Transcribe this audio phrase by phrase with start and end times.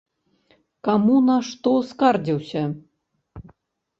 [0.87, 2.63] Каму на што скардзіўся?